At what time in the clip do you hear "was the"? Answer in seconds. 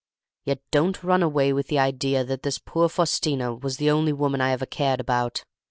3.53-3.91